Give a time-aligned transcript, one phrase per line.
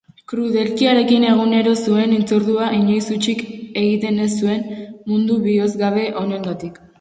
[0.31, 3.43] Krudelkeriarekin egunero zuen hitzordura inoiz hutsik
[3.83, 4.65] egiten ez zuen
[5.13, 6.83] mundu bihozgabe honengatik.